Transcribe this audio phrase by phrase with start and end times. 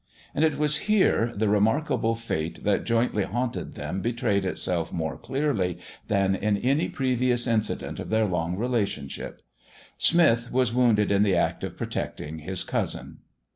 [0.33, 5.77] And it was here the remarkable fate that jointly haunted them betrayed itself more clearly
[6.07, 9.43] than in any previous incident of their long relationship
[9.99, 13.19] Smith was wounded in the act of protecting his cousin.